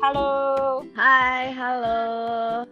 [0.00, 0.80] Halo.
[0.96, 2.00] Hai, halo.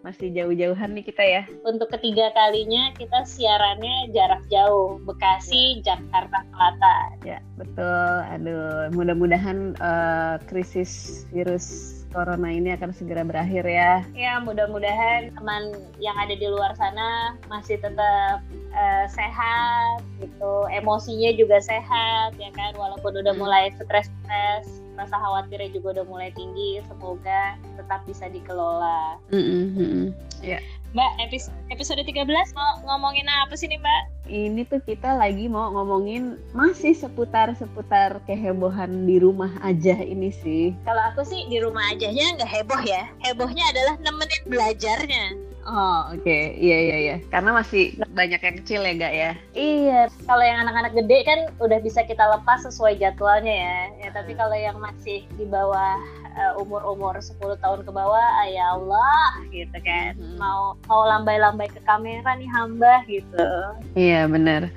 [0.01, 1.43] Masih jauh-jauhan nih kita ya.
[1.61, 7.09] Untuk ketiga kalinya kita siarannya jarak jauh, Bekasi, Jakarta Selatan.
[7.21, 8.13] Ya, betul.
[8.33, 14.01] Aduh, mudah-mudahan uh, krisis virus corona ini akan segera berakhir ya.
[14.17, 18.41] Ya, mudah-mudahan teman yang ada di luar sana masih tetap
[18.73, 23.41] uh, sehat gitu, emosinya juga sehat ya kan, walaupun udah hmm.
[23.45, 24.65] mulai stres-stres,
[24.99, 29.15] rasa khawatirnya juga udah mulai tinggi, semoga tetap bisa dikelola.
[29.31, 30.03] Mm -hmm.
[30.43, 30.59] Ya.
[30.89, 31.37] Mbak,
[31.69, 32.25] episode 13
[32.57, 34.03] mau ngomongin apa sih nih Mbak?
[34.25, 40.73] Ini tuh kita lagi mau ngomongin masih seputar-seputar kehebohan di rumah aja ini sih.
[40.89, 43.05] Kalau aku sih di rumah ajanya nggak heboh ya.
[43.21, 45.48] Hebohnya adalah nemenin belajarnya.
[45.69, 46.57] Oh oke, okay.
[46.57, 47.15] iya iya iya.
[47.29, 49.31] Karena masih banyak yang kecil ya gak ya?
[49.53, 53.77] Iya, kalau yang anak-anak gede kan udah bisa kita lepas sesuai jadwalnya ya.
[54.01, 56.01] Ya tapi kalau yang masih di bawah
[56.41, 60.17] uh, umur-umur 10 tahun ke bawah, ah, ya Allah gitu kan.
[60.17, 60.41] Hmm.
[60.41, 63.45] Mau mau lambai-lambai ke kamera nih hamba gitu.
[63.93, 64.73] Iya benar.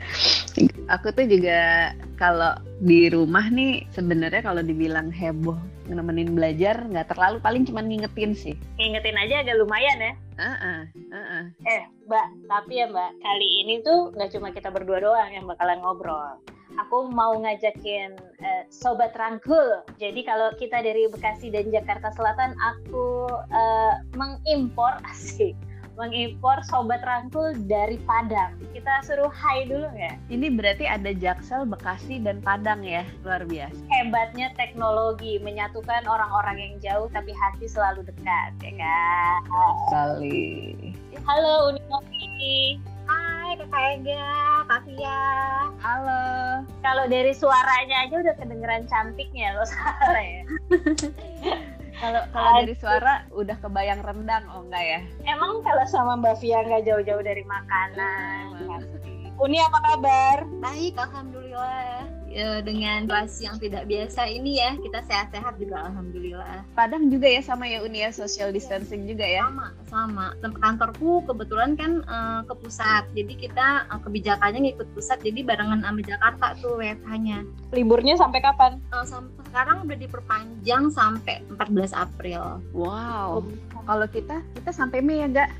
[0.92, 2.52] Aku tuh juga kalau
[2.84, 5.56] di rumah nih sebenarnya kalau dibilang heboh
[5.90, 10.12] nemenin belajar nggak terlalu paling cuma ngingetin sih ngingetin aja agak lumayan ya
[10.42, 11.44] uh -uh, uh -uh.
[11.70, 15.78] eh mbak tapi ya mbak kali ini tuh nggak cuma kita berdua doang yang bakalan
[15.78, 16.42] ngobrol
[16.80, 19.84] aku mau ngajakin uh, sobat rangkul.
[20.00, 25.52] Jadi kalau kita dari Bekasi dan Jakarta Selatan, aku uh, mengimpor asik
[25.96, 28.56] mengimpor sobat rangkul dari Padang.
[28.72, 30.12] Kita suruh hai dulu ya.
[30.32, 33.76] Ini berarti ada Jaksel, Bekasi, dan Padang ya, luar biasa.
[33.92, 39.40] Hebatnya teknologi menyatukan orang-orang yang jauh tapi hati selalu dekat, ya kan?
[39.88, 40.92] Sekali.
[41.28, 42.80] Halo Uninovi.
[43.02, 44.32] Hai Kak Ega,
[44.70, 45.22] Kak Fia.
[45.82, 46.24] Halo.
[46.80, 50.42] Kalau dari suaranya aja udah kedengeran cantiknya loh Sarah ya.
[52.02, 55.00] Kalau kalau dari suara udah kebayang rendang oh enggak ya?
[55.22, 58.58] Emang kalau sama Mbak Via nggak jauh-jauh dari makanan.
[59.38, 60.42] Uni apa kabar?
[60.58, 62.11] Baik, alhamdulillah
[62.64, 66.64] dengan situasi yang tidak biasa ini ya kita sehat-sehat juga alhamdulillah.
[66.72, 69.44] Padang juga ya sama ya Unia social distancing juga ya?
[69.46, 70.26] Sama sama.
[70.40, 72.16] Tempat kantorku kebetulan kan e,
[72.48, 77.44] ke pusat jadi kita e, kebijakannya ngikut pusat jadi barengan sama Jakarta tuh WFH-nya.
[77.76, 78.80] Liburnya sampai kapan?
[78.90, 82.64] E, sampai sekarang udah diperpanjang sampai 14 April.
[82.72, 83.44] Wow.
[83.44, 83.82] Oh.
[83.84, 85.50] Kalau kita kita sampai Mei ya enggak?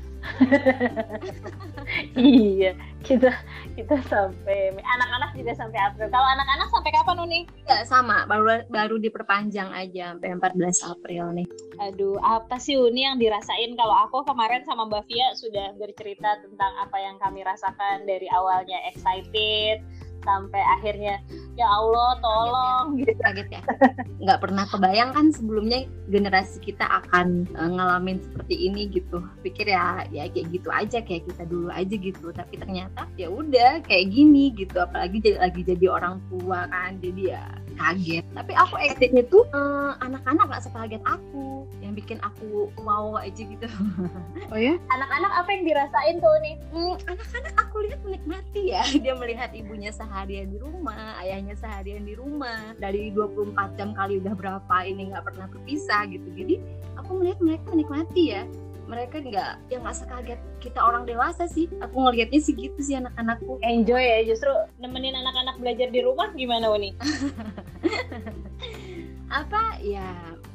[2.15, 2.71] Iya
[3.03, 3.29] kita
[3.75, 6.07] kita sampai anak-anak juga sampai April.
[6.07, 7.39] Kalau anak-anak sampai kapan Uni?
[7.67, 8.23] Ya sama.
[8.25, 11.47] Baru baru diperpanjang aja sampai 14 April nih.
[11.83, 13.75] Aduh apa sih Uni yang dirasain?
[13.75, 18.79] Kalau aku kemarin sama Mbak Via sudah bercerita tentang apa yang kami rasakan dari awalnya
[18.87, 19.83] excited
[20.23, 21.19] sampai akhirnya
[21.53, 22.85] ya Allah tolong.
[22.97, 23.21] Kaget ya, gitu.
[23.21, 23.61] kaget ya.
[24.23, 29.21] nggak pernah kebayang kan sebelumnya generasi kita akan uh, ngalamin seperti ini gitu.
[29.45, 32.27] Pikir ya ya kayak gitu aja kayak kita dulu aja gitu.
[32.33, 34.81] Tapi ternyata ya udah kayak gini gitu.
[34.81, 37.43] Apalagi jadi, lagi jadi orang tua kan jadi ya
[37.75, 38.25] kaget.
[38.33, 41.65] Tapi aku excitednya tuh uh, anak-anak gak sekaget aku.
[41.81, 43.67] Yang bikin aku wow aja gitu.
[44.53, 44.77] Oh ya?
[44.93, 46.55] Anak-anak apa yang dirasain tuh nih?
[46.69, 48.85] Hmm, anak-anak aku lihat menikmati ya.
[49.03, 52.71] Dia melihat ibunya seharian di rumah ayahnya seharian di rumah.
[52.79, 56.27] Dari 24 jam kali udah berapa ini nggak pernah berpisah gitu.
[56.31, 56.63] Jadi
[56.95, 58.47] aku melihat mereka menikmati ya.
[58.87, 61.67] Mereka nggak yang nggak sekaget kita orang dewasa sih.
[61.83, 63.59] Aku ngelihatnya sih gitu sih anak-anakku.
[63.63, 66.95] Enjoy ya justru nemenin anak-anak belajar di rumah gimana Uni?
[69.43, 69.83] Apa?
[69.83, 70.07] Ya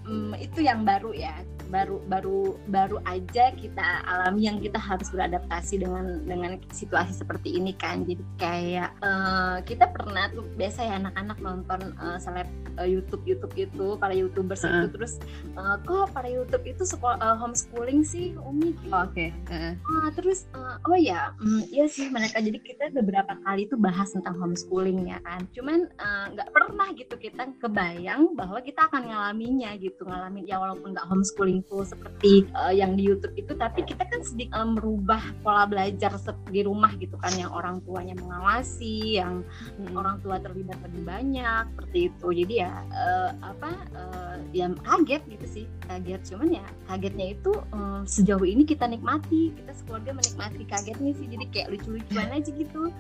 [0.09, 1.37] mm, itu yang baru ya.
[1.69, 7.77] Baru baru baru aja kita alami yang kita harus beradaptasi dengan dengan situasi seperti ini
[7.77, 8.09] kan.
[8.09, 12.49] Jadi kayak uh, kita pernah tuh biasa ya anak-anak nonton uh, seleb
[12.81, 15.19] uh, YouTube YouTube itu para youtubers uh itu terus
[15.59, 18.73] uh, kok para YouTube itu sekolah uh, homeschooling sih Umi?
[18.73, 18.89] Gitu.
[18.89, 19.13] oke.
[19.13, 19.29] Okay.
[19.51, 22.41] uh uh, terus uh, oh ya um, iya sih mereka.
[22.41, 25.45] Jadi kita beberapa kali tuh bahas tentang homeschooling ya kan.
[25.53, 25.91] Cuman
[26.33, 31.07] nggak uh, pernah gitu kita kebayang bahwa kita akan ngalaminya gitu ngalamin ya walaupun nggak
[31.09, 35.67] homeschooling info seperti uh, yang di YouTube itu tapi kita kan sedikit uh, merubah pola
[35.67, 36.15] belajar
[36.49, 39.43] di rumah gitu kan yang orang tuanya mengawasi yang
[39.77, 39.95] hmm.
[39.99, 45.47] orang tua terlibat lebih banyak seperti itu jadi ya uh, apa uh, ya kaget gitu
[45.47, 51.13] sih kaget cuman ya kagetnya itu uh, sejauh ini kita nikmati kita sekeluarga menikmati kagetnya
[51.17, 52.93] sih jadi kayak lucu-lucuan aja gitu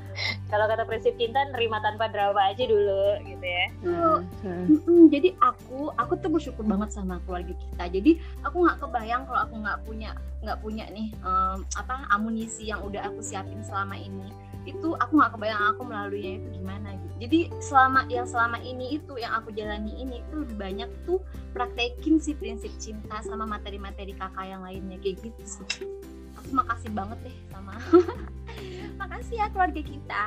[0.50, 4.18] kalau kata prinsip cinta nerima tanpa drama aja dulu gitu ya hmm.
[4.44, 5.06] Hmm.
[5.08, 7.84] jadi aku aku tuh bersyukur banget sama keluarga kita.
[7.88, 12.82] Jadi aku nggak kebayang kalau aku nggak punya nggak punya nih um, apa amunisi yang
[12.84, 14.28] udah aku siapin selama ini.
[14.68, 17.14] Itu aku nggak kebayang aku melaluinya itu gimana gitu.
[17.24, 21.18] Jadi selama yang selama ini itu yang aku jalani ini itu lebih banyak tuh
[21.56, 25.00] praktekin si prinsip cinta sama materi-materi kakak yang lainnya.
[25.00, 25.88] Kayak gitu sih
[26.38, 27.72] aku makasih banget deh sama
[28.98, 30.26] makasih ya keluarga kita.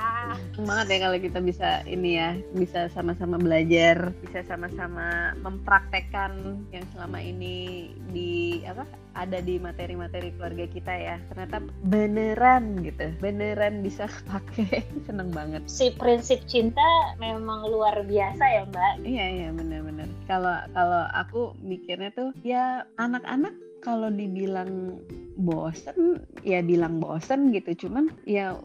[0.63, 7.19] Banget ya kalau kita bisa ini ya bisa sama-sama belajar bisa sama-sama mempraktekkan yang selama
[7.19, 11.15] ini di apa ada di materi-materi keluarga kita ya.
[11.31, 13.11] Ternyata beneran gitu.
[13.19, 14.87] Beneran bisa pakai.
[15.03, 15.65] Seneng banget.
[15.67, 19.03] Si prinsip cinta memang luar biasa ya mbak.
[19.03, 20.07] Iya iya bener-bener.
[20.25, 25.01] Kalau kalau aku mikirnya tuh ya anak-anak kalau dibilang
[25.41, 27.87] bosen ya bilang bosen gitu.
[27.87, 28.55] Cuman ya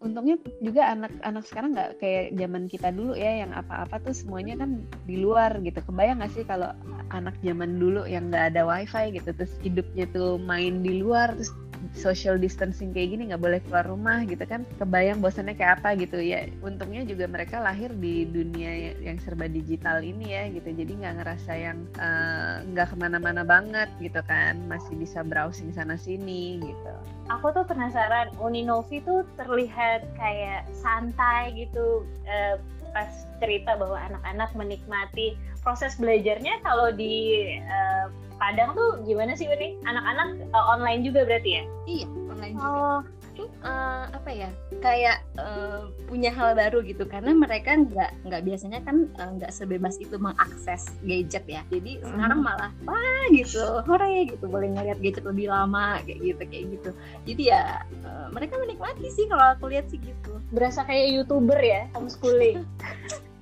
[0.00, 4.86] untungnya juga anak-anak sekarang nggak kayak zaman kita dulu ya yang apa-apa tuh semuanya kan
[5.04, 5.82] di luar gitu.
[5.82, 6.70] Kebayang nggak sih kalau
[7.10, 11.50] anak zaman dulu yang nggak ada wifi gitu terus hidupnya tuh main di luar terus
[11.96, 14.68] social distancing kayak gini nggak boleh keluar rumah gitu kan.
[14.76, 16.20] Kebayang bosannya kayak apa gitu.
[16.20, 20.68] Ya untungnya juga mereka lahir di dunia yang serba digital ini ya gitu.
[20.70, 24.60] Jadi nggak ngerasa yang eh, nggak uh, ke mana-mana banget gitu kan.
[24.68, 26.92] Masih bisa browsing sana sini gitu.
[27.32, 32.60] Aku tuh penasaran Uninovi tuh terlihat kayak santai gitu uh,
[32.90, 38.10] pas cerita bahwa anak-anak menikmati proses belajarnya kalau di uh,
[38.40, 39.76] Padang tuh gimana sih Uni?
[39.84, 41.64] Anak-anak uh, online juga berarti ya?
[41.84, 42.72] Iya, online juga.
[42.72, 43.00] Oh.
[43.40, 44.48] Uh, apa ya?
[44.84, 49.96] Kayak uh, punya hal baru gitu karena mereka nggak nggak biasanya kan nggak uh, sebebas
[50.00, 51.60] itu mengakses gadget ya.
[51.68, 52.08] Jadi mm.
[52.08, 56.90] sekarang malah wah gitu, hore gitu boleh ngeliat gadget lebih lama kayak gitu kayak gitu.
[57.28, 60.40] Jadi ya uh, mereka menikmati sih kalau aku lihat sih gitu.
[60.52, 62.64] Berasa kayak youtuber ya homeschooling.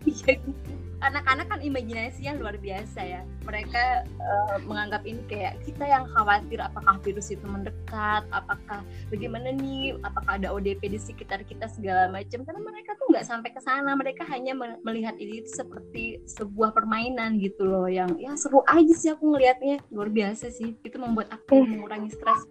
[0.09, 0.41] Iya
[0.99, 3.23] anak-anak kan imajinasinya luar biasa ya.
[3.47, 9.95] Mereka uh, menganggap ini kayak kita yang khawatir apakah virus itu mendekat apakah bagaimana nih
[10.03, 12.43] apakah ada ODP di sekitar kita segala macam.
[12.43, 13.95] Karena mereka tuh nggak sampai ke sana.
[13.95, 14.53] Mereka hanya
[14.83, 20.11] melihat ini seperti sebuah permainan gitu loh yang ya seru aja sih aku ngelihatnya luar
[20.11, 20.75] biasa sih.
[20.83, 21.67] Itu membuat aku eh.
[21.67, 22.43] mengurangi stres.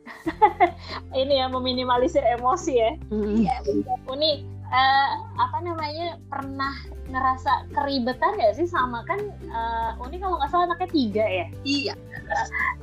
[1.22, 2.92] Ini ya meminimalisir emosi ya.
[3.12, 4.08] Iya mm.
[4.08, 5.10] Uni uh,
[5.40, 6.74] apa namanya pernah
[7.08, 11.46] ngerasa keribetan ya sih sama kan uh, Uni kalau nggak salah anaknya tiga ya?
[11.64, 11.94] Iya.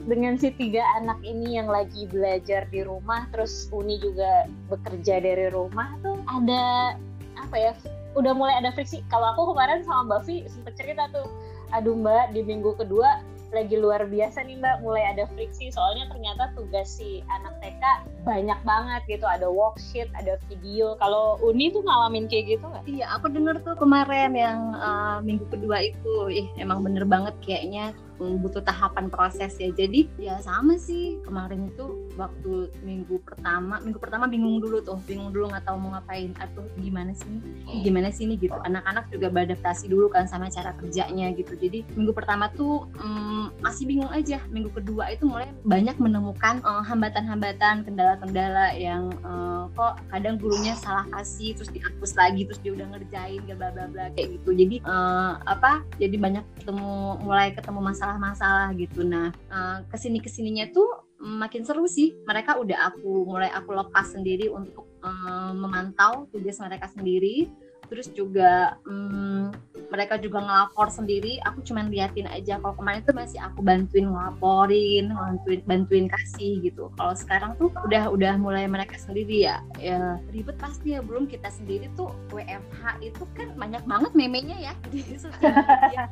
[0.09, 5.53] Dengan si tiga anak ini yang lagi belajar di rumah terus Uni juga bekerja dari
[5.53, 6.97] rumah tuh ada
[7.37, 7.73] apa ya
[8.15, 9.05] udah mulai ada friksi.
[9.13, 11.29] Kalau aku kemarin sama Mbak Vi sempet cerita tuh
[11.75, 13.21] aduh Mbak di minggu kedua
[13.55, 14.83] lagi luar biasa nih mbak.
[14.83, 17.83] Mulai ada friksi soalnya ternyata tugas si anak TK
[18.27, 19.25] banyak banget gitu.
[19.25, 20.99] Ada worksheet ada video.
[20.99, 22.85] Kalau Uni tuh ngalamin kayak gitu nggak?
[22.91, 26.29] Iya aku denger tuh kemarin yang uh, minggu kedua itu.
[26.29, 31.19] Ih emang bener banget kayaknya butuh tahapan proses ya jadi ya sama sih.
[31.23, 34.99] Kemarin itu waktu minggu pertama minggu pertama bingung dulu tuh.
[35.09, 36.35] Bingung dulu nggak tahu mau ngapain.
[36.39, 37.39] Atau gimana sih
[37.83, 38.55] gimana sih ini gitu.
[38.55, 41.57] Anak-anak juga beradaptasi dulu kan sama cara kerjanya gitu.
[41.57, 44.39] Jadi minggu pertama tuh um, masih bingung aja.
[44.53, 51.09] Minggu kedua itu mulai banyak menemukan eh, hambatan-hambatan kendala-kendala yang uh, kok kadang gurunya salah
[51.09, 54.53] kasih terus dihapus lagi terus dia udah ngerjain bla bla bla kayak gitu.
[54.53, 59.01] Jadi uh, apa jadi banyak ketemu mulai ketemu masalah masalah-masalah gitu.
[59.01, 62.13] Nah, uh, ke sini ke sininya tuh makin seru sih.
[62.29, 67.49] Mereka udah aku mulai aku lepas sendiri untuk uh, memantau tugas mereka sendiri
[67.89, 72.61] terus juga hmm, mereka juga ngelapor sendiri aku cuma liatin aja.
[72.61, 76.89] Kalau kemarin tuh masih aku bantuin ngelaporin bantuin bantuin kasih gitu.
[76.97, 79.61] Kalau sekarang tuh udah udah mulai mereka sendiri ya.
[79.81, 81.01] Ya ribet pasti ya.
[81.05, 84.73] Belum kita sendiri tuh WFH itu kan banyak banget memenya ya.
[84.89, 86.07] Di sosial media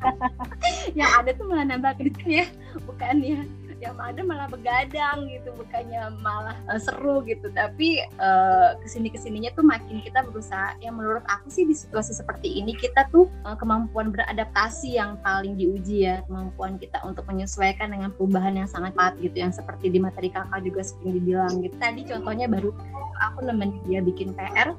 [0.93, 2.47] yang ada tuh malah nambah kerja ya
[2.85, 3.41] bukan ya
[3.83, 7.51] yang ada malah begadang gitu bukannya malah uh, seru gitu.
[7.51, 11.75] Tapi uh, ke sini ke sininya tuh makin kita berusaha yang menurut aku sih di
[11.75, 16.23] situasi seperti ini kita tuh uh, kemampuan beradaptasi yang paling diuji ya.
[16.25, 19.35] Kemampuan kita untuk menyesuaikan dengan perubahan yang sangat cepat gitu.
[19.43, 21.75] Yang seperti di materi kakak juga sering dibilang gitu.
[21.75, 22.71] Tadi contohnya baru
[23.19, 24.75] aku nemenin dia bikin PR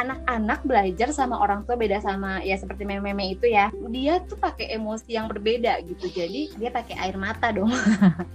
[0.00, 3.68] anak-anak belajar sama orang tua beda sama ya seperti meme-meme itu ya.
[3.92, 6.08] Dia tuh pakai emosi yang berbeda gitu.
[6.08, 7.68] Jadi dia pakai air mata dong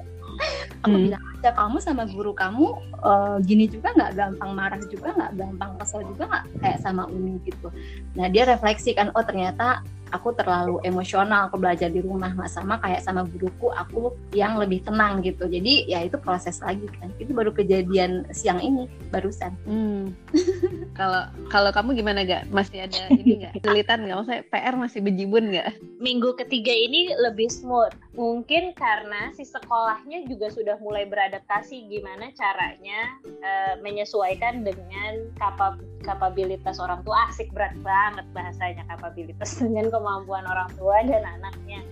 [0.86, 1.06] aku hmm.
[1.10, 2.66] bilang aja kamu sama guru kamu
[3.02, 7.42] uh, gini juga nggak gampang marah juga nggak gampang kesel juga nggak kayak sama Umi
[7.44, 7.74] gitu.
[8.14, 9.82] Nah dia refleksi kan oh ternyata
[10.14, 14.86] aku terlalu emosional aku belajar di rumah nggak sama kayak sama guruku aku yang lebih
[14.86, 15.50] tenang gitu.
[15.50, 17.10] Jadi ya itu proses lagi kan.
[17.18, 19.52] Itu baru kejadian siang ini barusan.
[19.66, 20.14] Hmm.
[21.00, 21.50] kalau hmm.
[21.50, 23.54] kalau kamu gimana gak masih ada ini nggak?
[23.60, 24.16] Kesulitan nggak?
[24.22, 25.70] Maksudnya PR masih bejibun nggak?
[26.00, 33.20] Minggu ketiga ini lebih smooth mungkin karena si sekolahnya juga sudah mulai beradaptasi gimana caranya
[33.44, 37.28] uh, menyesuaikan dengan kapab kapabilitas orang tua.
[37.28, 41.84] Asik berat banget bahasanya kapabilitas dengan kemampuan orang tua dan anaknya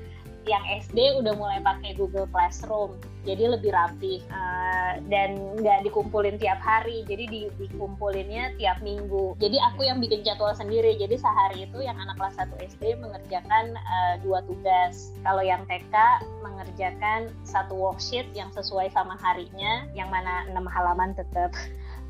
[0.43, 6.59] yang SD udah mulai pakai Google Classroom jadi lebih rapi uh, dan nggak dikumpulin tiap
[6.59, 11.79] hari jadi di, dikumpulinnya tiap minggu jadi aku yang bikin jadwal sendiri jadi sehari itu
[11.79, 15.95] yang anak kelas 1 SD mengerjakan uh, dua tugas kalau yang TK
[16.43, 21.55] mengerjakan satu worksheet yang sesuai sama harinya yang mana enam halaman tetap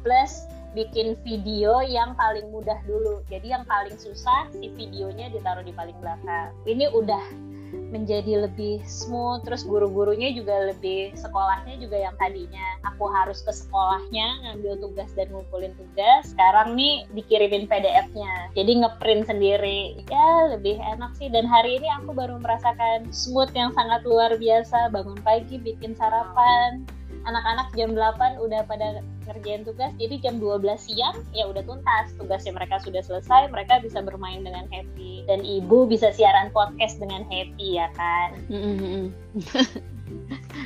[0.02, 3.22] plus bikin video yang paling mudah dulu.
[3.30, 6.50] Jadi yang paling susah si videonya ditaruh di paling belakang.
[6.66, 7.53] Ini udah
[7.94, 14.50] menjadi lebih smooth terus guru-gurunya juga lebih sekolahnya juga yang tadinya aku harus ke sekolahnya
[14.50, 20.00] ngambil tugas dan ngumpulin tugas sekarang nih dikirimin PDF-nya jadi ngeprint sendiri.
[20.08, 21.28] Ya lebih enak sih.
[21.28, 24.94] Dan hari ini aku baru merasakan smooth yang sangat luar biasa.
[24.94, 26.86] Bangun pagi bikin sarapan.
[27.24, 32.12] Anak-anak jam 8 udah pada ngerjain tugas jadi jam 12 siang ya udah tuntas.
[32.20, 35.26] Tugasnya mereka sudah selesai mereka bisa bermain dengan happy.
[35.26, 38.36] Dan ibu bisa siaran podcast dengan happy ya kan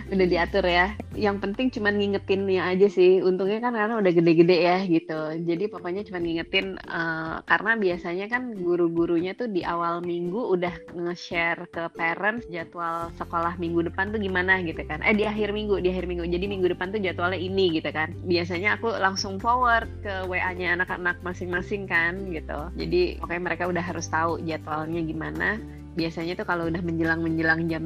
[0.07, 0.95] udah diatur ya.
[1.17, 3.19] Yang penting cuma ngingetinnya aja sih.
[3.19, 5.19] Untungnya kan karena udah gede-gede ya gitu.
[5.43, 11.67] Jadi pokoknya cuma ngingetin uh, karena biasanya kan guru-gurunya tuh di awal minggu udah nge-share
[11.69, 15.03] ke parents jadwal sekolah minggu depan tuh gimana gitu kan.
[15.03, 16.25] Eh di akhir minggu, di akhir minggu.
[16.27, 18.15] Jadi minggu depan tuh jadwalnya ini gitu kan.
[18.23, 22.71] Biasanya aku langsung forward ke WA-nya anak-anak masing-masing kan gitu.
[22.79, 25.59] Jadi pokoknya mereka udah harus tahu jadwalnya gimana
[25.97, 27.83] biasanya tuh kalau udah menjelang menjelang jam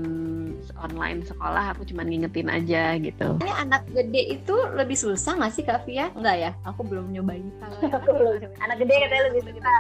[0.83, 3.39] online sekolah aku cuma ngingetin aja gitu.
[3.39, 6.11] Ini anak gede itu lebih susah nggak sih Kak Fia?
[6.13, 6.51] Enggak ya?
[6.67, 7.47] Aku belum nyobain.
[7.57, 8.51] Kalau aku belum.
[8.59, 9.79] Anak gede katanya lebih susah.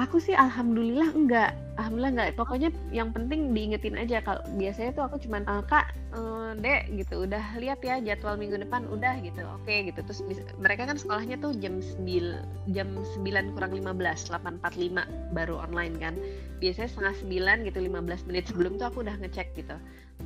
[0.00, 4.22] aku sih alhamdulillah enggak alhamdulillah nggak pokoknya yang penting diingetin aja.
[4.24, 7.26] Kalau biasanya tuh aku cuman uh, kak uh, dek gitu.
[7.28, 8.86] Udah lihat ya jadwal minggu depan.
[8.90, 9.42] Udah gitu.
[9.60, 10.00] Oke gitu.
[10.02, 10.20] Terus
[10.58, 16.14] mereka kan sekolahnya tuh jam 9 jam 9 kurang 15 8.45 baru online kan.
[16.58, 17.14] Biasanya setengah
[17.62, 19.76] 9 gitu 15 menit sebelum tuh aku udah ngecek gitu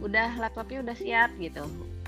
[0.02, 1.62] udah laptopnya udah siap gitu.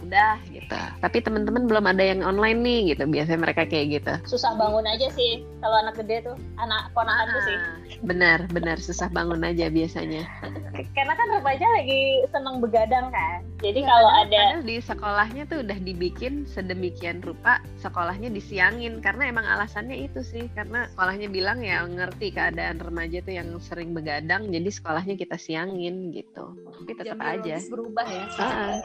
[0.05, 0.77] Udah gitu.
[1.01, 3.09] Tapi teman-teman belum ada yang online nih gitu.
[3.09, 4.13] Biasanya mereka kayak gitu.
[4.29, 7.57] Susah bangun aja sih kalau anak gede tuh anak ponakan tuh sih.
[7.57, 8.77] Ah, benar benar.
[8.77, 10.29] Susah bangun aja biasanya.
[10.97, 15.79] Karena kan rupanya lagi seneng begadang kan jadi ya, kalau ada di sekolahnya tuh udah
[15.83, 22.31] dibikin sedemikian rupa sekolahnya disiangin karena emang alasannya itu sih karena sekolahnya bilang ya ngerti
[22.35, 28.07] keadaan remaja tuh yang sering begadang jadi sekolahnya kita siangin gitu tapi tetap aja berubah
[28.07, 28.79] ya ah,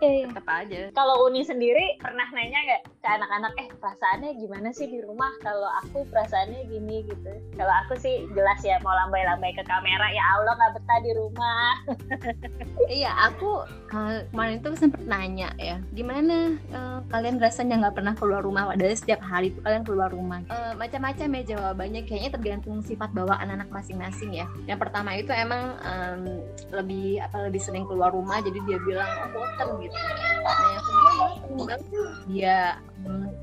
[0.00, 0.80] iya, iya tetap aja.
[0.96, 5.28] Kalau Uni sendiri pernah nanya nggak ke anak-anak, eh perasaannya gimana sih di rumah?
[5.44, 7.32] Kalau aku perasaannya gini gitu.
[7.60, 11.72] Kalau aku sih jelas ya mau lambai-lambai ke kamera, ya Allah nggak betah di rumah.
[12.88, 18.42] iya, aku uh, kemarin itu sempat nanya ya, gimana uh, kalian rasanya nggak pernah keluar
[18.44, 18.68] rumah?
[18.70, 20.42] Padahal setiap hari itu kalian keluar rumah.
[20.50, 24.46] Uh, macam-macam ya jawabannya, kayaknya tergantung sifat bawaan anak masing-masing ya.
[24.66, 26.22] Yang pertama itu emang um,
[26.70, 29.96] lebih apa lebih sering keluar rumah, jadi dia bilang oh bosan gitu
[30.40, 32.58] nah yang kedua dia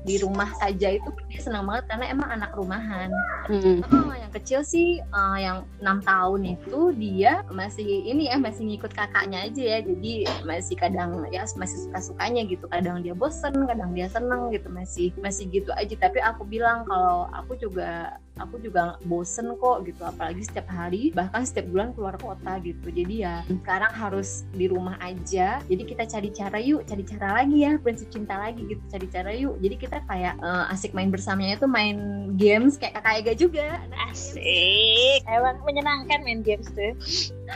[0.08, 3.12] di rumah saja itu dia senang banget karena emang anak rumahan.
[3.44, 3.84] Hmm.
[3.84, 8.92] Oh, yang kecil sih uh, yang enam tahun itu dia masih ini ya masih ngikut
[8.96, 9.78] kakaknya aja ya.
[9.84, 10.12] Jadi
[10.48, 12.64] masih kadang ya masih suka sukanya gitu.
[12.72, 15.94] Kadang dia bosen, kadang dia seneng gitu masih masih gitu aja.
[16.00, 21.42] Tapi aku bilang kalau aku juga aku juga bosen kok gitu apalagi setiap hari bahkan
[21.42, 26.28] setiap bulan keluar kota gitu jadi ya sekarang harus di rumah aja jadi kita cari
[26.30, 29.98] cara yuk cari cara lagi ya prinsip cinta lagi gitu cari cara yuk jadi kita
[30.04, 31.96] kayak uh, asik main bersamanya itu main
[32.36, 33.68] games kayak kakak Ega juga.
[33.88, 35.24] Nah, asik.
[35.24, 36.92] emang menyenangkan main games tuh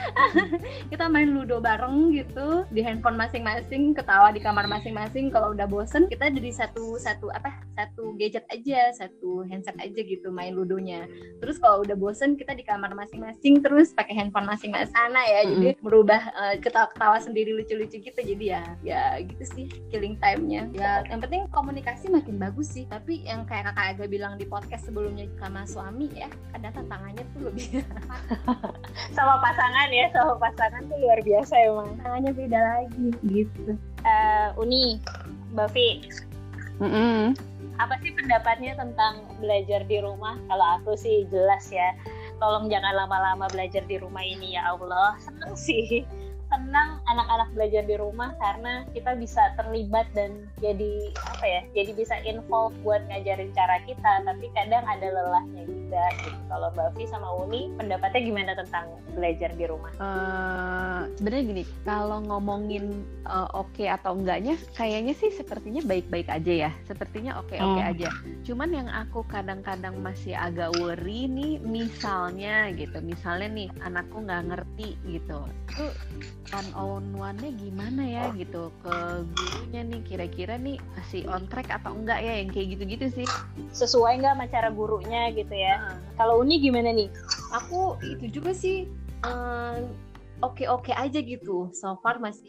[0.92, 5.28] kita main ludo bareng gitu di handphone masing-masing ketawa di kamar masing-masing.
[5.30, 10.32] Kalau udah bosen kita jadi satu satu apa satu gadget aja satu handset aja gitu
[10.32, 11.06] main ludonya.
[11.40, 14.92] Terus kalau udah bosen kita di kamar masing-masing terus pakai handphone masing-masing.
[14.92, 15.52] Sana ya mm -hmm.
[15.52, 18.20] jadi merubah uh, ketawa-ketawa sendiri lucu-lucu gitu.
[18.22, 20.68] Jadi ya ya gitu sih killing time-nya.
[20.72, 22.84] Ya yang penting komunikasi makin bagus sih.
[22.88, 27.40] Tapi yang kayak kakak Aga bilang di podcast sebelumnya sama suami ya ada tantangannya tuh
[27.50, 27.82] lebih.
[29.16, 31.90] Sama pasangan pasangan ya sama pasangan tuh luar biasa emang.
[31.98, 33.06] Pasangannya beda lagi.
[33.26, 33.74] Gitu.
[34.06, 35.02] Uh, Uni
[35.58, 36.06] Bavi
[36.78, 37.22] mm -hmm.
[37.82, 40.38] apa sih pendapatnya tentang belajar di rumah?
[40.46, 41.98] Kalau aku sih jelas ya
[42.38, 45.18] tolong jangan lama-lama belajar di rumah ini ya Allah.
[45.18, 46.06] Seneng sih
[46.62, 52.14] senang anak-anak belajar di rumah karena kita bisa terlibat dan jadi apa ya jadi bisa
[52.22, 56.38] involve buat ngajarin cara kita tapi kadang ada lelahnya enggak gitu.
[56.48, 59.92] Kalau Mbak Vi sama Uni pendapatnya gimana tentang belajar di rumah?
[60.00, 66.68] Uh, Sebenarnya gini, kalau ngomongin uh, oke okay atau enggaknya, kayaknya sih sepertinya baik-baik aja
[66.68, 66.70] ya.
[66.88, 67.92] Sepertinya oke-oke okay hmm.
[67.92, 68.08] aja.
[68.48, 74.96] Cuman yang aku kadang-kadang masih agak worry nih, misalnya gitu, misalnya nih anakku nggak ngerti
[75.04, 75.86] gitu, itu
[76.52, 78.68] one on one-nya gimana ya gitu?
[78.84, 82.44] Ke gurunya nih kira-kira nih masih on track atau enggak ya?
[82.44, 83.26] Yang kayak gitu-gitu sih.
[83.72, 85.80] Sesuai nggak sama cara gurunya gitu ya?
[85.80, 85.98] Uh.
[86.20, 87.08] kalau Uni gimana nih?
[87.64, 88.84] Aku itu juga sih
[89.24, 89.88] um,
[90.44, 91.72] oke-oke aja gitu.
[91.72, 92.44] So far masih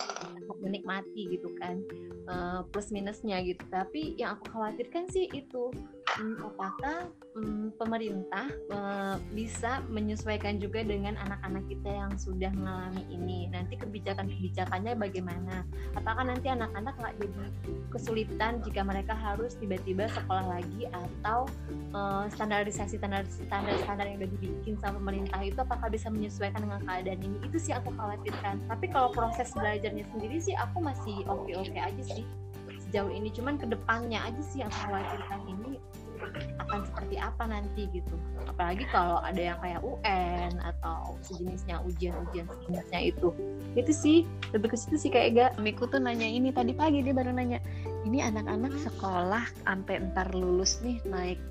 [0.64, 1.80] menikmati gitu kan
[2.28, 3.64] uh, plus minusnya gitu.
[3.72, 6.03] Tapi yang aku khawatirkan sih itu um,
[6.44, 13.50] apakah um, pemerintah uh, bisa menyesuaikan juga dengan anak-anak kita yang sudah mengalami ini?
[13.50, 15.66] Nanti kebijakan-kebijakannya bagaimana?
[15.98, 17.44] Apakah nanti anak-anak nggak jadi
[17.90, 21.50] kesulitan jika mereka harus tiba-tiba sekolah lagi atau
[21.98, 27.20] uh, standarisasi standar standar yang udah dibikin sama pemerintah itu apakah bisa menyesuaikan dengan keadaan
[27.24, 27.38] ini?
[27.48, 28.70] Itu sih aku khawatirkan.
[28.70, 32.26] Tapi kalau proses belajarnya sendiri sih aku masih oke-oke aja sih
[32.94, 33.34] sejauh ini.
[33.34, 35.82] Cuman ke depannya aja sih yang khawatirkan ini
[36.62, 38.14] akan seperti apa nanti gitu.
[38.46, 43.34] Apalagi kalau ada yang kayak UN atau sejenisnya ujian-ujian sejenisnya itu.
[43.74, 47.18] Itu sih lebih ke situ sih kayak gak Miku tuh nanya ini tadi pagi dia
[47.18, 47.58] baru nanya
[48.06, 51.42] ini anak-anak sekolah sampai entar lulus nih naik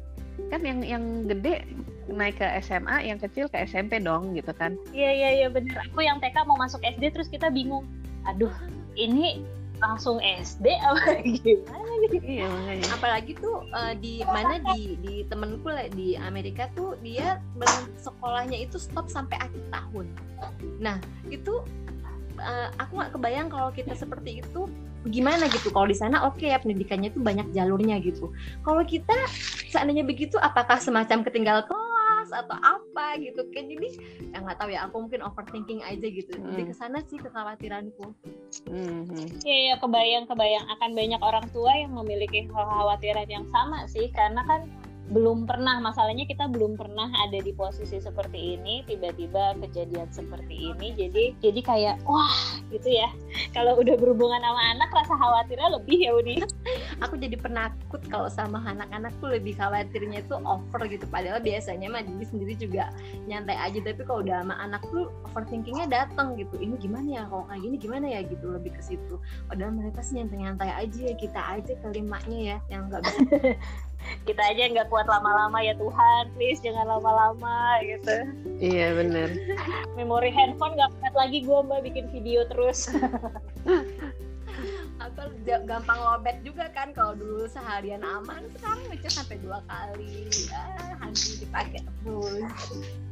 [0.48, 1.64] kan yang yang gede
[2.08, 4.76] naik ke SMA yang kecil ke SMP dong gitu kan.
[4.96, 5.76] Iya iya iya bener.
[5.92, 7.84] Aku yang TK mau masuk SD terus kita bingung.
[8.24, 8.52] Aduh
[8.96, 9.44] ini
[9.82, 12.86] langsung SD apa gimana iya makanya.
[12.94, 17.42] Apalagi tuh uh, di mana di di temenku lah di Amerika tuh dia
[17.98, 20.06] sekolahnya itu stop sampai akhir tahun.
[20.78, 21.62] Nah itu
[22.38, 24.70] uh, aku nggak kebayang kalau kita seperti itu
[25.10, 25.74] gimana gitu.
[25.74, 28.30] Kalau di sana oke okay, ya pendidikannya itu banyak jalurnya gitu.
[28.62, 29.14] Kalau kita
[29.70, 31.66] seandainya begitu apakah semacam ketinggalan
[32.32, 33.44] atau apa gitu.
[33.52, 33.88] Kan jadi
[34.32, 36.32] ya nggak tahu ya aku mungkin overthinking aja gitu.
[36.34, 36.56] Hmm.
[36.56, 38.16] jadi ke sana sih kekhawatiranku.
[38.68, 39.06] Hmm.
[39.44, 40.66] iya ya, kebayang kebayang.
[40.78, 44.08] Akan banyak orang tua yang memiliki kekhawatiran yang sama sih.
[44.10, 44.68] Karena kan
[45.12, 50.96] belum pernah masalahnya kita belum pernah ada di posisi seperti ini tiba-tiba kejadian seperti ini
[50.96, 53.08] jadi jadi kayak wah gitu ya.
[53.56, 56.40] Kalau udah berhubungan sama anak rasa khawatirnya lebih ya Uni
[57.04, 61.04] aku jadi penakut kalau sama anak-anak tuh lebih khawatirnya itu over gitu.
[61.12, 62.88] Padahal biasanya mah jadi sendiri juga
[63.28, 63.78] nyantai aja.
[63.84, 66.56] Tapi kalau udah sama anak tuh overthinkingnya datang gitu.
[66.56, 67.22] Ini gimana ya?
[67.28, 68.20] Kalau kayak gini gimana ya?
[68.24, 69.14] Gitu lebih ke situ.
[69.52, 70.98] Padahal mereka sih nyantai-nyantai aja.
[71.02, 73.20] Ya kita aja kelimanya ya yang nggak bisa
[74.28, 78.16] kita aja nggak kuat lama-lama ya Tuhan please jangan lama-lama gitu.
[78.62, 79.28] Iya bener.
[79.98, 82.86] Memori handphone nggak kuat lagi gue mbak bikin video terus
[85.12, 85.28] atau
[85.68, 91.36] gampang lobet juga kan kalau dulu seharian aman sekarang ngecas sampai dua kali ah, hantu
[91.36, 92.48] dipakai terus.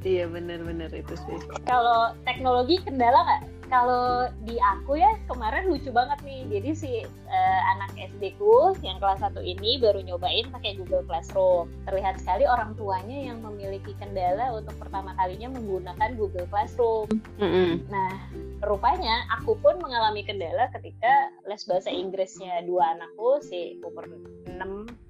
[0.01, 1.37] Iya bener-bener itu sih.
[1.69, 3.43] Kalau teknologi kendala nggak?
[3.71, 6.43] Kalau di aku ya kemarin lucu banget nih.
[6.49, 11.71] Jadi si uh, anak SD ku yang kelas 1 ini baru nyobain pakai Google Classroom.
[11.87, 17.07] Terlihat sekali orang tuanya yang memiliki kendala untuk pertama kalinya menggunakan Google Classroom.
[17.39, 17.71] Mm -hmm.
[17.93, 18.15] nah
[18.61, 24.05] rupanya aku pun mengalami kendala ketika les bahasa Inggrisnya dua anakku si umur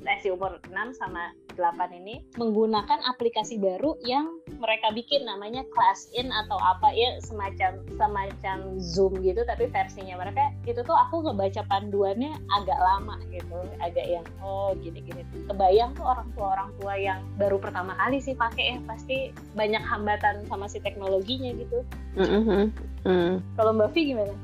[0.01, 5.61] 6 eh si umur 6 sama 8 ini menggunakan aplikasi baru yang mereka bikin namanya
[5.77, 11.25] Class In atau apa ya semacam semacam Zoom gitu tapi versinya mereka itu tuh aku
[11.29, 16.95] ngebaca panduannya agak lama gitu agak yang oh gini-gini kebayang tuh orang tua orang tua
[16.97, 21.85] yang baru pertama kali sih pakai ya pasti banyak hambatan sama si teknologinya gitu
[22.17, 22.65] mm -hmm.
[23.05, 23.35] mm.
[23.61, 24.35] kalau Mbak Vi gimana?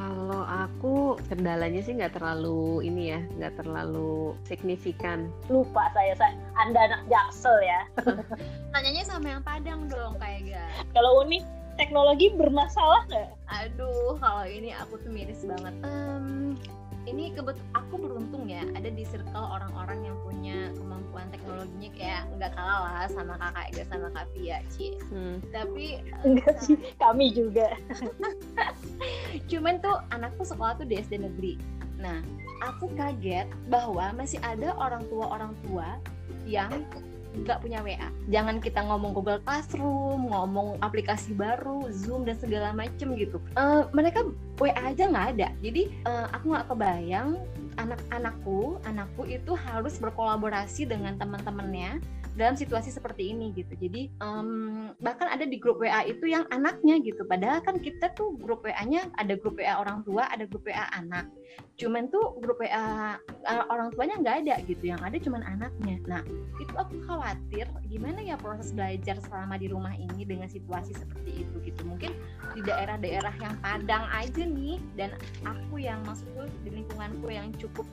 [0.00, 5.28] Kalau aku kendalanya sih nggak terlalu ini ya, nggak terlalu signifikan.
[5.52, 7.80] Lupa saya, saya Anda anak Jaksel ya.
[8.72, 10.88] Tanyanya sama yang Padang dong kayak gak.
[10.96, 11.44] Kalau Uni
[11.76, 13.28] teknologi bermasalah nggak?
[13.60, 15.76] Aduh, kalau ini aku tuh miris banget.
[15.84, 16.56] Um,
[17.10, 22.52] ini kebet aku beruntung ya ada di circle orang-orang yang punya kemampuan teknologinya kayak nggak
[22.54, 24.94] kalah lah sama kakak Ega sama kak Pia Ci.
[25.10, 25.42] Hmm.
[25.50, 25.86] Tapi
[26.22, 27.74] enggak sih kami juga.
[29.50, 31.58] Cuman tuh anakku sekolah tuh di SD negeri.
[31.98, 32.22] Nah
[32.62, 35.98] aku kaget bahwa masih ada orang tua orang tua
[36.46, 36.70] yang
[37.30, 38.08] nggak punya WA.
[38.28, 43.38] Jangan kita ngomong Google Classroom, ngomong aplikasi baru, Zoom dan segala macem gitu.
[43.54, 44.26] Uh, mereka
[44.58, 45.48] WA aja nggak ada.
[45.62, 47.38] Jadi uh, aku nggak kebayang
[47.78, 52.02] anak-anakku, anakku itu harus berkolaborasi dengan teman-temannya
[52.38, 57.02] dalam situasi seperti ini gitu jadi um, bahkan ada di grup WA itu yang anaknya
[57.02, 60.86] gitu padahal kan kita tuh grup WA-nya ada grup WA orang tua ada grup WA
[60.94, 61.26] anak
[61.80, 63.16] cuman tuh grup WA
[63.48, 65.96] uh, orang tuanya nggak ada gitu yang ada cuman anaknya.
[66.04, 66.22] Nah
[66.60, 71.56] itu aku khawatir gimana ya proses belajar selama di rumah ini dengan situasi seperti itu
[71.64, 71.80] gitu.
[71.88, 72.12] Mungkin
[72.52, 75.16] di daerah-daerah yang padang aja nih dan
[75.48, 77.88] aku yang maksudku di lingkunganku yang cukup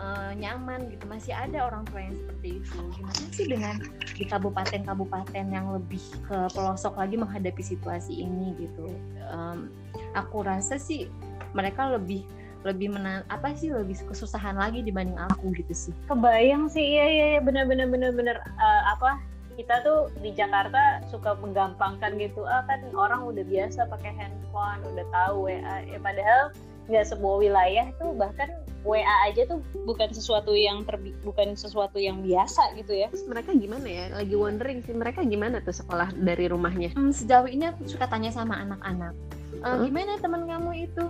[0.00, 2.78] uh, nyaman gitu masih ada orang tua yang seperti itu.
[2.96, 3.74] Gimana sih dengan
[4.16, 8.88] di kabupaten-kabupaten yang lebih ke pelosok lagi menghadapi situasi ini gitu?
[9.28, 9.68] Um,
[10.16, 11.12] aku rasa sih
[11.52, 12.24] mereka lebih
[12.66, 17.26] lebih menan apa sih lebih kesusahan lagi dibanding aku gitu sih kebayang sih iya iya,
[17.38, 19.22] iya bener bener bener bener uh, apa
[19.56, 25.06] kita tuh di Jakarta suka menggampangkan gitu ah kan orang udah biasa pakai handphone udah
[25.14, 26.52] tahu WA ya padahal
[26.86, 28.50] nggak sebuah wilayah tuh bahkan
[28.86, 33.10] WA aja tuh bukan sesuatu yang terbi bukan sesuatu yang biasa gitu ya.
[33.10, 34.04] Mereka gimana ya?
[34.14, 36.94] Lagi wondering sih mereka gimana tuh sekolah dari rumahnya?
[36.94, 39.10] Hmm, sejauh ini aku suka tanya sama anak-anak.
[39.58, 39.82] E, hmm?
[39.90, 41.04] Gimana teman kamu itu?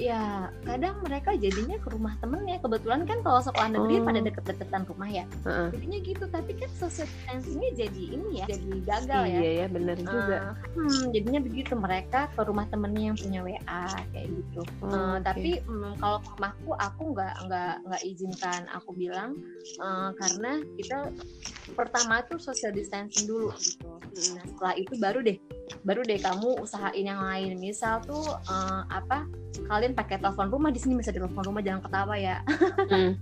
[0.00, 4.04] Ya kadang mereka jadinya ke rumah temennya kebetulan kan kalau sekolah negeri oh.
[4.08, 5.24] pada deket-deketan rumah ya.
[5.44, 5.68] Uh-uh.
[5.76, 6.24] jadinya gitu.
[6.32, 9.40] Tapi kan social distancingnya jadi ini ya jadi gagal iya, ya.
[9.40, 10.38] Iya ya benar uh, juga
[10.72, 11.72] hmm, jadinya begitu.
[11.76, 13.84] Mereka ke rumah temennya yang punya WA
[14.16, 14.62] kayak gitu.
[14.80, 15.20] Oh, uh, okay.
[15.20, 18.60] tapi um, kalau ke rumahku aku nggak nggak nggak izinkan.
[18.80, 19.36] Aku bilang
[19.84, 21.12] uh, karena kita
[21.72, 23.86] pertama tuh social distancing dulu gitu.
[24.36, 25.38] Nah setelah itu baru deh
[25.86, 27.56] baru deh kamu usahain yang lain.
[27.58, 29.26] Misal tuh uh, apa
[29.70, 32.42] kalian pakai telepon rumah di sini bisa telepon rumah jangan ketawa ya.
[32.90, 33.14] Hmm.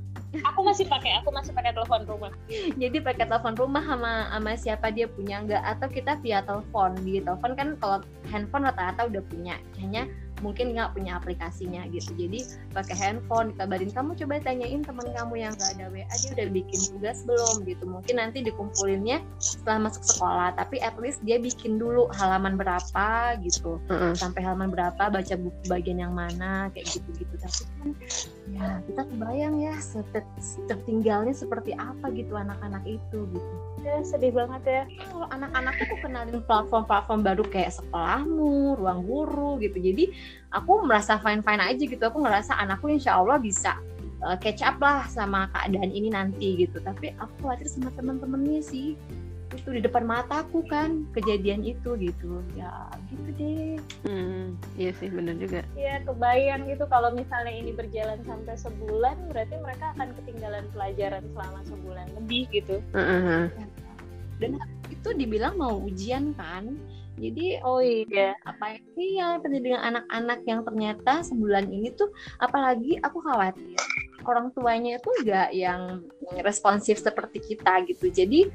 [0.44, 2.32] aku masih pakai aku masih pakai telepon rumah.
[2.76, 5.62] Jadi pakai telepon rumah sama sama siapa dia punya enggak.
[5.64, 6.96] Atau kita via telepon.
[7.00, 9.56] Di telepon kan kalau handphone rata-rata udah punya.
[9.80, 10.04] Hanya
[10.40, 12.14] mungkin nggak punya aplikasinya gitu.
[12.14, 16.48] Jadi pakai handphone dikabarin kamu coba tanyain teman kamu yang nggak ada WA dia udah
[16.52, 17.56] bikin tugas belum?
[17.66, 17.84] Gitu.
[17.84, 23.80] Mungkin nanti dikumpulinnya setelah masuk sekolah tapi at least dia bikin dulu halaman berapa gitu.
[23.90, 24.12] Mm -hmm.
[24.16, 27.88] sampai halaman berapa baca buku bagian yang mana kayak gitu gitu tapi kan
[28.48, 29.74] ya kita kebayang ya
[30.66, 34.82] tertinggalnya seperti apa gitu anak-anak itu gitu ya sedih banget ya.
[35.10, 39.78] Kalau anak-anak tuh kenalin platform-platform baru kayak sekolahmu ruang guru gitu.
[39.78, 40.14] Jadi
[40.52, 42.02] aku merasa fine fine aja gitu.
[42.02, 43.76] Aku ngerasa anakku insya Allah bisa
[44.22, 46.82] uh, catch up lah sama keadaan ini nanti gitu.
[46.82, 48.98] Tapi aku khawatir sama teman-temannya sih.
[49.48, 52.44] Itu di depan mataku kan kejadian itu gitu.
[52.52, 53.76] Ya gitu deh.
[54.04, 55.64] Hmm, iya sih benar juga.
[55.72, 61.60] Iya kebayang gitu kalau misalnya ini berjalan sampai sebulan berarti mereka akan ketinggalan pelajaran selama
[61.64, 62.84] sebulan lebih gitu.
[62.92, 63.44] Uh -huh.
[64.38, 66.74] Dan itu dibilang mau ujian kan.
[67.18, 68.38] Jadi oh iya.
[68.46, 73.74] apa yang terjadi dengan anak-anak yang ternyata sebulan ini tuh apalagi aku khawatir
[74.22, 76.06] orang tuanya itu enggak yang
[76.46, 78.06] responsif seperti kita gitu.
[78.14, 78.46] Jadi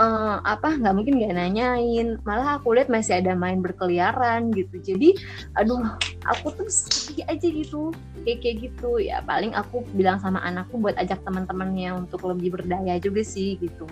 [0.00, 2.16] uh, apa nggak mungkin nggak nanyain.
[2.24, 4.80] Malah aku lihat masih ada main berkeliaran gitu.
[4.80, 5.12] Jadi
[5.52, 5.84] aduh
[6.24, 7.92] aku tuh sedih aja gitu.
[8.24, 8.90] Kayak kayak gitu.
[8.96, 13.84] Ya paling aku bilang sama anakku buat ajak teman-temannya untuk lebih berdaya juga sih gitu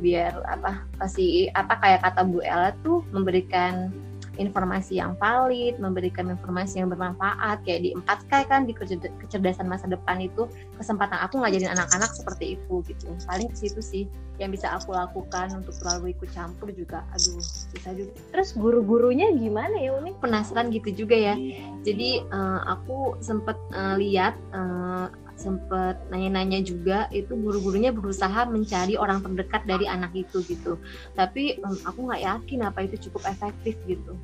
[0.00, 3.92] biar apa kasih apa kayak kata Bu Ella tuh memberikan
[4.40, 10.24] informasi yang valid, memberikan informasi yang bermanfaat kayak di 4K kan di kecerdasan masa depan
[10.24, 10.48] itu
[10.80, 13.12] kesempatan aku ngajarin anak-anak seperti itu gitu.
[13.28, 14.04] Paling ke situ sih
[14.40, 18.12] yang bisa aku lakukan untuk terlalu ikut campur juga aduh susah juga.
[18.32, 20.16] Terus guru-gurunya gimana ya Uni?
[20.16, 21.36] Penasaran gitu juga ya.
[21.84, 29.18] Jadi uh, aku sempet uh, lihat uh, sempet nanya-nanya juga itu guru-gurunya berusaha mencari orang
[29.26, 30.78] terdekat dari anak itu gitu.
[31.18, 34.14] Tapi um, aku nggak yakin apa itu cukup efektif gitu.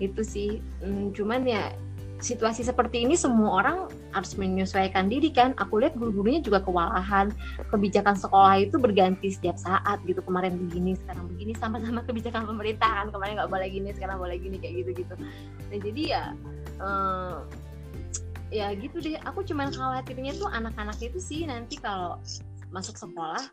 [0.00, 0.64] Itu sih.
[0.80, 1.76] Um, cuman ya
[2.22, 5.52] situasi seperti ini semua orang harus menyesuaikan diri kan.
[5.60, 7.28] Aku lihat guru-gurunya juga kewalahan.
[7.68, 10.24] Kebijakan sekolah itu berganti setiap saat gitu.
[10.24, 13.12] Kemarin begini sekarang begini sama-sama kebijakan pemerintahan.
[13.12, 15.14] Kemarin nggak boleh gini sekarang boleh gini kayak gitu gitu
[15.72, 16.24] nah jadi ya
[16.84, 17.48] um,
[18.52, 22.20] ya gitu deh aku cuman khawatirnya tuh anak-anak itu sih nanti kalau
[22.72, 23.44] masuk sekolah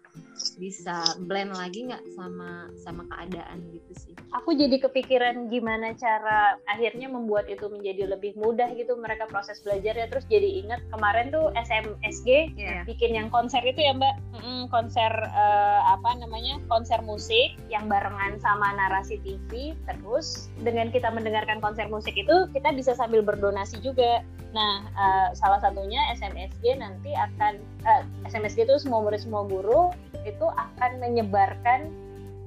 [0.56, 4.14] bisa blend lagi nggak sama sama keadaan gitu sih.
[4.32, 10.08] Aku jadi kepikiran gimana cara akhirnya membuat itu menjadi lebih mudah gitu mereka proses belajarnya
[10.08, 12.88] terus jadi ingat kemarin tuh SMSG yeah.
[12.88, 18.40] bikin yang konser itu ya Mbak mm, konser uh, apa namanya konser musik yang barengan
[18.40, 24.24] sama narasi TV terus dengan kita mendengarkan konser musik itu kita bisa sambil berdonasi juga.
[24.50, 29.90] Nah uh, salah satunya SMSG nanti akan uh, SMSG itu semua murid semua guru
[30.22, 31.90] itu akan menyebarkan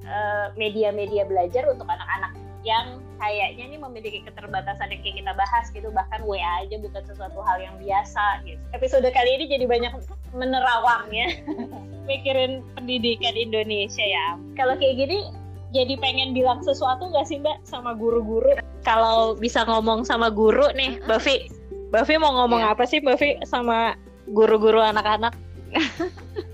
[0.07, 2.31] eh, media-media uh, belajar untuk anak-anak
[2.63, 5.91] yang kayaknya ini memiliki keterbatasan yang kayak kita bahas gitu.
[5.91, 8.63] Bahkan WA aja bukan sesuatu hal yang biasa gitu.
[8.71, 9.91] Episode kali ini jadi banyak
[10.31, 11.27] menerawang ya
[12.09, 14.39] mikirin pendidikan Indonesia ya.
[14.55, 15.27] Kalau kayak gini
[15.75, 18.55] jadi pengen bilang sesuatu gak sih mbak sama guru-guru?
[18.87, 21.51] Kalau bisa ngomong sama guru nih Bavi
[21.91, 22.71] Bavi mau ngomong yeah.
[22.71, 23.99] apa sih Bavi sama
[24.31, 25.35] guru-guru anak-anak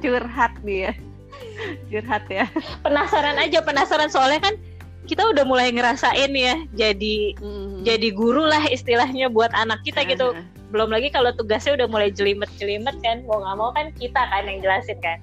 [0.00, 0.96] curhat dia
[1.90, 2.46] curhat ya.
[2.84, 4.10] Penasaran aja penasaran.
[4.10, 4.54] Soalnya kan
[5.08, 7.82] kita udah mulai ngerasain ya jadi mm-hmm.
[7.82, 10.36] jadi guru lah istilahnya buat anak kita gitu.
[10.36, 10.46] Uh-huh.
[10.70, 14.46] belum lagi kalau tugasnya udah mulai jelimet jelimet kan mau nggak mau kan kita kan
[14.46, 15.18] yang jelasin kan.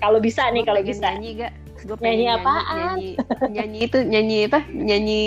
[0.00, 1.08] Kalau bisa nih kalau bisa.
[1.08, 2.76] nyanyi gak gue nyanyi apaan?
[2.76, 3.10] nyanyi,
[3.48, 4.60] nyanyi itu nyanyi apa?
[4.68, 5.24] Nyanyi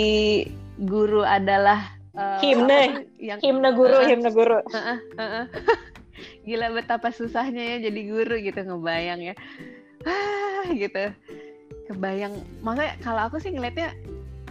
[0.86, 3.10] guru adalah uh, himne.
[3.18, 4.62] yang himne guru uh, himne guru.
[4.70, 5.44] Uh, uh, uh, uh.
[6.44, 9.34] Gila betapa susahnya ya jadi guru gitu ngebayang ya.
[10.04, 11.12] Ah gitu.
[11.88, 12.32] Kebayang.
[12.60, 13.92] Maksudnya kalau aku sih ngelihatnya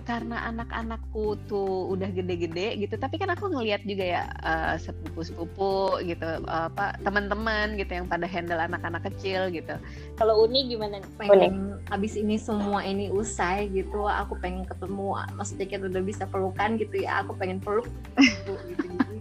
[0.03, 6.43] karena anak-anakku tuh udah gede-gede gitu tapi kan aku ngelihat juga ya uh, sepupu-sepupu gitu
[6.43, 9.79] uh, apa teman-teman gitu yang pada handle anak-anak kecil gitu.
[10.19, 10.99] Kalau Uni gimana?
[11.15, 16.75] Pengen abis ini semua ini usai gitu aku pengen ketemu maksudnya kita udah bisa pelukan
[16.75, 17.87] gitu ya aku pengen peluk.
[18.19, 19.17] gitu, gitu, gitu.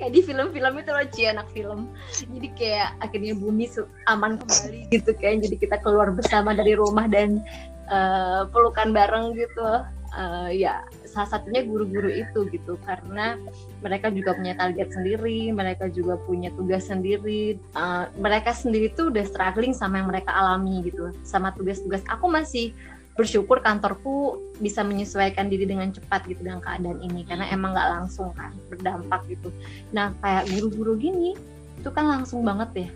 [0.00, 1.92] Kayak di film-film itu loh cie anak film.
[2.16, 3.68] Jadi kayak akhirnya bumi
[4.08, 7.44] aman kembali gitu kan jadi kita keluar bersama dari rumah dan
[7.92, 9.84] uh, pelukan bareng gitu.
[10.10, 13.38] Uh, ya salah satunya guru-guru itu gitu karena
[13.78, 17.60] mereka juga punya target sendiri mereka juga punya tugas sendiri.
[17.76, 22.02] Uh, mereka sendiri tuh udah struggling sama yang mereka alami gitu sama tugas-tugas.
[22.10, 22.74] Aku masih
[23.18, 27.56] bersyukur kantorku bisa menyesuaikan diri dengan cepat gitu dengan keadaan ini karena hmm.
[27.56, 29.50] emang nggak langsung kan berdampak gitu.
[29.90, 31.36] Nah kayak guru-guru gini
[31.80, 32.88] itu kan langsung banget ya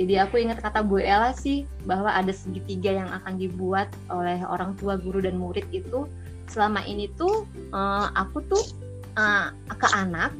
[0.00, 4.72] jadi aku ingat kata Bu Ella sih bahwa ada segitiga yang akan dibuat oleh orang
[4.80, 6.08] tua guru dan murid itu.
[6.48, 7.44] Selama ini tuh
[7.76, 8.64] uh, aku tuh
[9.20, 10.32] uh, ke anak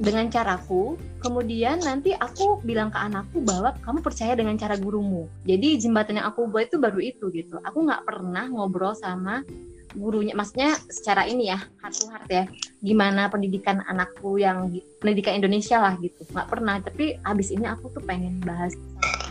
[0.00, 5.28] dengan caraku kemudian nanti aku bilang ke anakku bahwa kamu percaya dengan cara gurumu.
[5.44, 7.60] Jadi jembatan yang aku buat itu baru itu gitu.
[7.60, 9.44] Aku nggak pernah ngobrol sama
[9.92, 10.32] gurunya.
[10.32, 12.44] Maksudnya secara ini ya heart to heart ya.
[12.80, 14.72] Gimana pendidikan anakku yang
[15.04, 16.24] pendidikan Indonesia lah gitu.
[16.32, 18.72] Nggak pernah tapi abis ini aku tuh pengen bahas.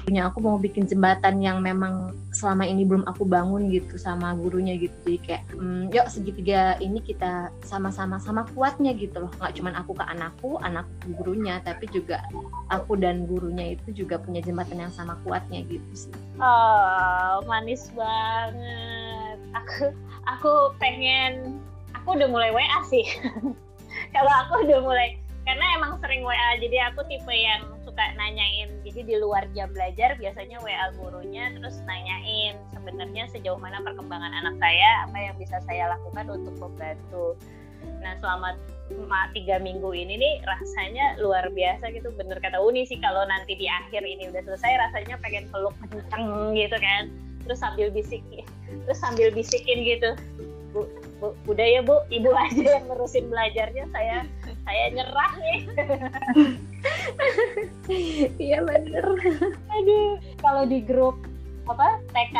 [0.06, 4.80] Punya aku mau bikin jembatan yang memang selama ini belum aku bangun gitu sama gurunya
[4.80, 4.96] gitu.
[5.04, 9.32] Jadi kayak hmm, yuk segitiga ini kita sama-sama sama kuatnya gitu loh.
[9.36, 10.50] Nggak cuman aku ke anakku
[11.04, 12.24] ke gurunya tapi juga
[12.72, 16.14] aku dan gurunya itu juga punya jembatan yang sama kuatnya gitu sih.
[16.40, 19.38] Oh manis banget.
[19.52, 19.92] Aku
[20.24, 21.60] aku pengen
[21.92, 23.04] aku udah mulai WA sih.
[24.16, 25.20] Kalau aku udah mulai
[25.50, 28.70] karena emang sering WA jadi aku tipe yang suka nanyain.
[28.86, 34.62] Jadi di luar jam belajar biasanya WA gurunya terus nanyain sebenarnya sejauh mana perkembangan anak
[34.62, 37.34] saya apa yang bisa saya lakukan untuk membantu.
[37.98, 38.54] Nah selama
[39.34, 42.14] tiga minggu ini nih rasanya luar biasa gitu.
[42.14, 46.54] Bener kata Uni sih kalau nanti di akhir ini udah selesai rasanya pengen peluk kenceng
[46.54, 47.10] gitu kan.
[47.50, 48.22] Terus sambil bisik
[48.86, 50.14] terus sambil bisikin gitu.
[50.78, 50.86] Bu,
[51.20, 54.24] bu udah ya bu ibu aja yang ngurusin belajarnya saya
[54.64, 55.60] saya nyerah nih
[58.50, 59.06] iya bener
[59.68, 61.16] aduh kalau di grup
[61.68, 62.36] apa TK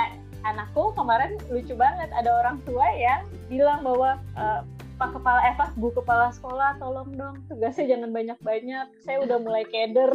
[0.48, 4.64] anakku kemarin lucu banget ada orang tua yang bilang bahwa uh,
[5.00, 9.00] Pak Kepala Eva, eh, Bu Kepala Sekolah, tolong dong tugasnya jangan banyak-banyak.
[9.00, 10.12] Saya udah mulai keder.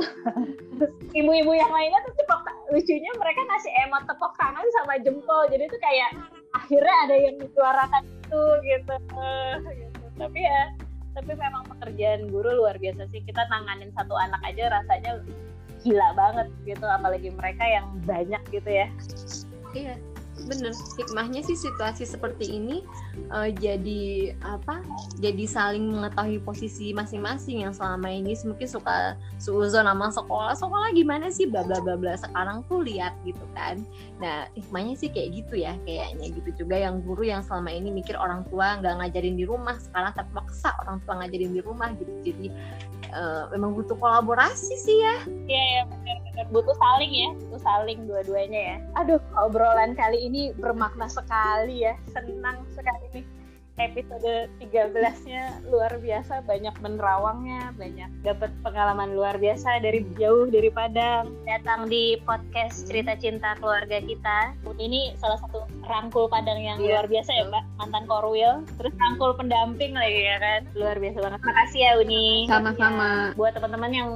[1.17, 5.49] ibu-ibu yang lainnya tuh tepok lucunya mereka ngasih emot tepok tangan sama jempol.
[5.49, 6.13] Jadi itu kayak
[6.55, 8.95] akhirnya ada yang disuarakan itu gitu.
[9.75, 10.05] Gitu.
[10.15, 10.63] Tapi ya
[11.15, 15.23] tapi memang pekerjaan guru luar biasa sih kita nanganin satu anak aja rasanya
[15.87, 18.89] gila banget gitu apalagi mereka yang banyak gitu ya
[19.79, 19.95] iya
[20.45, 22.85] bener hikmahnya sih situasi seperti ini
[23.33, 24.85] uh, jadi apa
[25.19, 31.31] jadi saling mengetahui posisi masing-masing yang selama ini mungkin suka suuzon nama sekolah sekolah gimana
[31.31, 31.47] sih?
[31.47, 32.19] Bla bla bla bla.
[32.19, 33.81] Sekarang tuh lihat gitu kan.
[34.19, 38.19] Nah hikmahnya sih kayak gitu ya kayaknya gitu juga yang guru yang selama ini mikir
[38.19, 42.13] orang tua nggak ngajarin di rumah sekarang terpaksa orang tua ngajarin di rumah gitu.
[42.27, 42.47] Jadi
[43.15, 45.17] uh, memang butuh kolaborasi sih ya.
[45.47, 48.77] Iya ya benar-benar butuh saling ya butuh saling dua-duanya ya.
[48.99, 53.27] Aduh obrolan kali ini bermakna sekali ya senang sekali nih.
[53.75, 61.35] Episode 13-nya luar biasa banyak menerawangnya banyak dapat pengalaman luar biasa dari jauh dari Padang.
[61.43, 64.55] Datang di podcast cerita cinta keluarga kita.
[64.79, 67.03] Ini salah satu rangkul Padang yang yeah.
[67.03, 70.61] luar biasa ya Mbak mantan Korwil terus rangkul pendamping lagi ya kan?
[70.79, 71.41] Luar biasa banget.
[71.43, 72.47] Makasih ya Uni.
[72.47, 73.35] Sama-sama.
[73.35, 74.11] Ya, buat teman-teman yang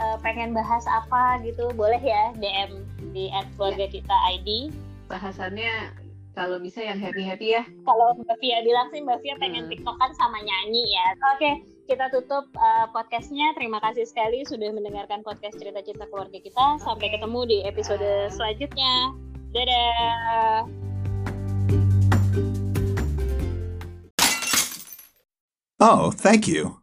[0.00, 2.80] uh, pengen bahas apa gitu boleh ya DM
[3.12, 3.28] di
[3.60, 4.72] keluarga kita ID
[5.12, 5.92] bahasannya
[6.32, 7.68] kalau bisa yang happy happy ya.
[7.84, 9.72] Kalau Mbak Fia bilang sih Mbak Fia pengen hmm.
[9.76, 11.06] tiktokan sama nyanyi ya.
[11.36, 13.52] Oke kita tutup uh, podcastnya.
[13.52, 16.80] Terima kasih sekali sudah mendengarkan podcast cerita cerita keluarga kita.
[16.80, 19.12] Sampai ketemu di episode selanjutnya.
[19.52, 20.64] Dadah.
[25.82, 26.81] Oh, thank you.